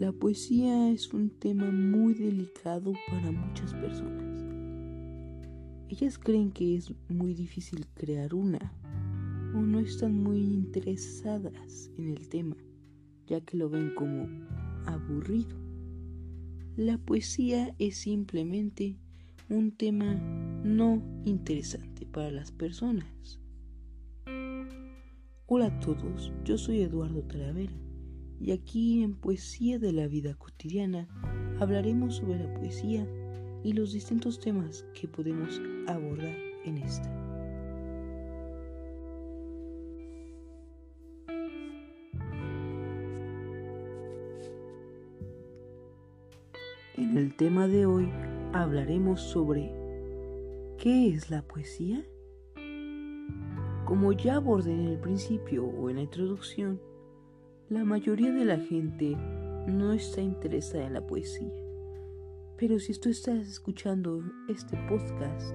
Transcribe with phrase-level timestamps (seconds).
[0.00, 4.42] La poesía es un tema muy delicado para muchas personas.
[5.90, 8.72] Ellas creen que es muy difícil crear una
[9.54, 12.56] o no están muy interesadas en el tema,
[13.26, 14.26] ya que lo ven como
[14.86, 15.54] aburrido.
[16.78, 18.96] La poesía es simplemente
[19.50, 20.14] un tema
[20.64, 23.38] no interesante para las personas.
[25.44, 27.89] Hola a todos, yo soy Eduardo Talavera
[28.40, 31.06] y aquí en Poesía de la Vida Cotidiana
[31.60, 33.06] hablaremos sobre la poesía
[33.62, 37.08] y los distintos temas que podemos abordar en esta.
[46.96, 48.10] En el tema de hoy
[48.54, 49.70] hablaremos sobre
[50.78, 52.02] ¿qué es la poesía?
[53.84, 56.80] Como ya abordé en el principio o en la introducción,
[57.70, 59.16] la mayoría de la gente
[59.68, 61.52] no está interesada en la poesía.
[62.58, 65.54] Pero si tú estás escuchando este podcast,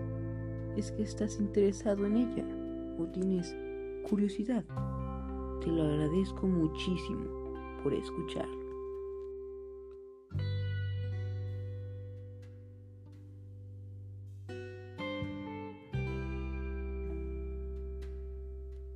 [0.77, 2.45] es que estás interesado en ella
[2.97, 3.53] o tienes
[4.09, 4.63] curiosidad.
[5.59, 7.25] Te lo agradezco muchísimo
[7.83, 8.65] por escucharlo.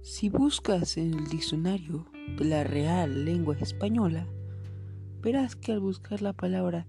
[0.01, 2.05] Si buscas en el diccionario
[2.37, 4.27] la Real Lengua Española,
[5.21, 6.87] verás que al buscar la palabra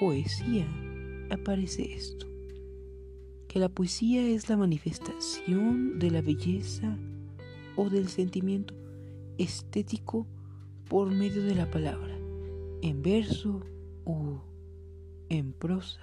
[0.00, 0.66] poesía
[1.30, 2.26] aparece esto,
[3.48, 6.96] que la poesía es la manifestación de la belleza
[7.76, 8.74] o del sentimiento
[9.38, 10.26] estético
[10.88, 12.16] por medio de la palabra,
[12.82, 13.60] en verso
[14.04, 14.42] o
[15.28, 16.00] en prosa.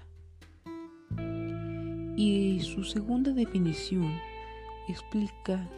[2.16, 4.12] Y su segunda definición
[4.88, 5.70] explica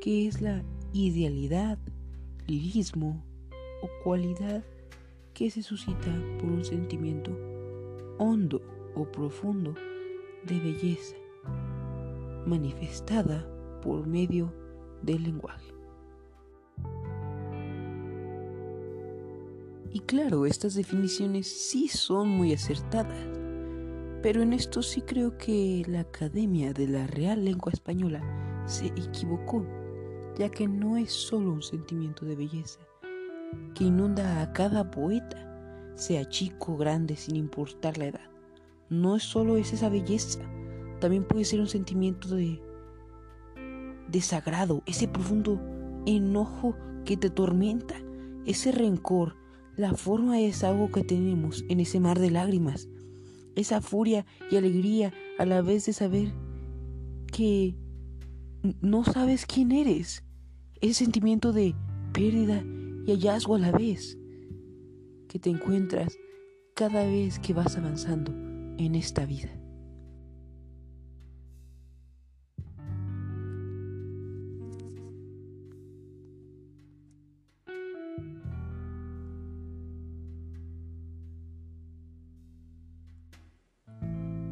[0.00, 0.62] que es la
[0.92, 1.78] idealidad,
[2.46, 3.24] lirismo
[3.82, 4.64] o cualidad
[5.32, 7.36] que se suscita por un sentimiento
[8.18, 8.62] hondo
[8.94, 9.74] o profundo
[10.46, 11.16] de belleza,
[12.46, 13.46] manifestada
[13.82, 14.52] por medio
[15.02, 15.74] del lenguaje.
[19.90, 23.28] Y claro, estas definiciones sí son muy acertadas,
[24.22, 28.22] pero en esto sí creo que la Academia de la Real Lengua Española
[28.66, 29.64] se equivocó
[30.36, 32.80] ya que no es solo un sentimiento de belleza
[33.74, 38.30] que inunda a cada poeta, sea chico o grande sin importar la edad.
[38.88, 40.40] No es solo es esa belleza,
[41.00, 42.60] también puede ser un sentimiento de
[44.08, 45.60] desagrado, ese profundo
[46.06, 47.96] enojo que te tormenta,
[48.46, 49.36] ese rencor,
[49.76, 52.88] la forma de desahogo que tenemos en ese mar de lágrimas,
[53.56, 56.32] esa furia y alegría a la vez de saber
[57.32, 57.74] que
[58.80, 60.23] no sabes quién eres.
[60.84, 61.74] Ese sentimiento de
[62.12, 62.62] pérdida
[63.06, 64.18] y hallazgo a la vez
[65.30, 66.18] que te encuentras
[66.74, 68.32] cada vez que vas avanzando
[68.76, 69.48] en esta vida.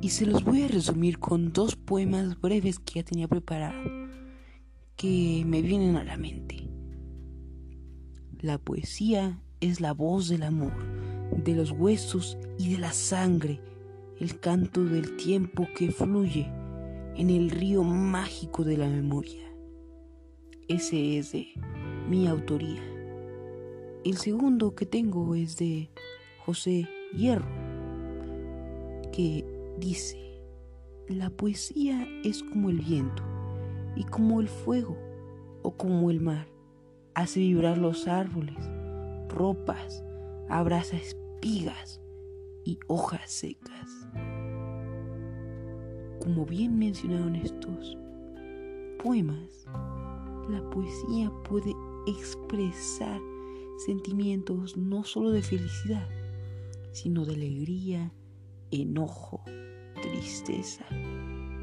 [0.00, 4.01] Y se los voy a resumir con dos poemas breves que ya tenía preparado,
[4.96, 6.68] que me vienen a la mente.
[8.40, 10.72] La poesía es la voz del amor,
[11.36, 13.60] de los huesos y de la sangre,
[14.18, 16.50] el canto del tiempo que fluye
[17.16, 19.42] en el río mágico de la memoria.
[20.68, 21.48] Ese es de
[22.08, 22.82] mi autoría.
[24.04, 25.90] El segundo que tengo es de
[26.44, 27.46] José Hierro,
[29.12, 29.44] que
[29.78, 30.18] dice,
[31.08, 33.31] la poesía es como el viento
[33.96, 34.96] y como el fuego
[35.62, 36.46] o como el mar.
[37.14, 38.56] Hace vibrar los árboles,
[39.28, 40.02] ropas,
[40.48, 42.00] abraza espigas
[42.64, 44.08] y hojas secas.
[46.20, 47.98] Como bien mencionaron estos
[49.02, 49.66] poemas,
[50.48, 51.74] la poesía puede
[52.06, 53.20] expresar
[53.84, 56.08] sentimientos no solo de felicidad,
[56.92, 58.12] sino de alegría,
[58.70, 59.42] enojo,
[60.00, 60.84] tristeza,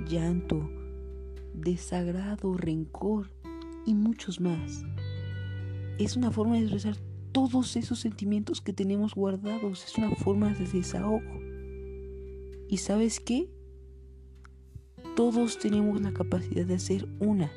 [0.07, 0.69] llanto,
[1.53, 3.31] desagrado, rencor
[3.85, 4.85] y muchos más.
[5.97, 6.95] Es una forma de expresar
[7.31, 11.39] todos esos sentimientos que tenemos guardados, es una forma de desahogo.
[12.67, 13.49] ¿Y sabes qué?
[15.15, 17.51] Todos tenemos la capacidad de hacer una,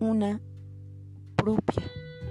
[0.00, 0.40] una
[1.36, 1.84] propia,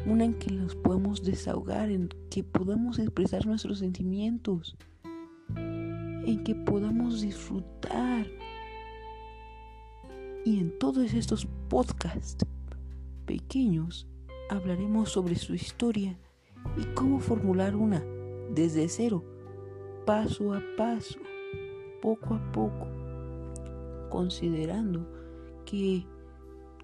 [0.05, 4.77] una en que los podamos desahogar, en que podamos expresar nuestros sentimientos
[6.25, 8.27] en que podamos disfrutar.
[10.43, 12.45] Y en todos estos podcasts
[13.25, 14.07] pequeños
[14.49, 16.17] hablaremos sobre su historia
[16.77, 18.03] y cómo formular una
[18.49, 19.23] desde cero,
[20.05, 21.19] paso a paso,
[22.01, 22.87] poco a poco,
[24.09, 25.07] considerando
[25.65, 26.05] que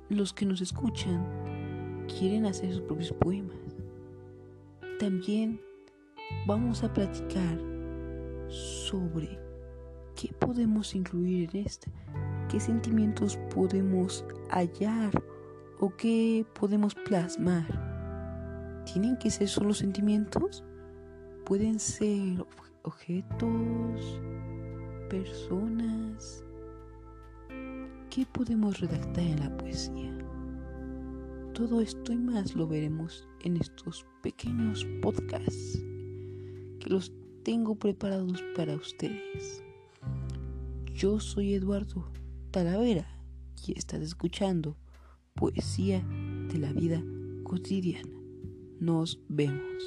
[0.10, 3.58] los que nos escuchan quieren hacer sus propios poemas.
[5.00, 5.60] También
[6.46, 7.60] vamos a platicar
[8.50, 9.40] sobre
[10.16, 11.92] qué podemos incluir en esta,
[12.48, 15.12] qué sentimientos podemos hallar
[15.80, 18.84] o qué podemos plasmar.
[18.92, 20.64] ¿Tienen que ser solo sentimientos?
[21.46, 22.46] Pueden ser
[22.84, 24.22] objetos,
[25.10, 26.44] personas.
[28.10, 30.18] ¿Qué podemos redactar en la poesía?
[31.54, 35.84] Todo esto y más lo veremos en estos pequeños podcasts
[36.80, 37.12] que los
[37.44, 39.64] tengo preparados para ustedes.
[40.94, 42.10] Yo soy Eduardo
[42.52, 43.08] Talavera
[43.66, 44.78] y estás escuchando
[45.34, 46.04] Poesía
[46.52, 47.04] de la Vida
[47.44, 48.18] Cotidiana.
[48.80, 49.84] Nos vemos.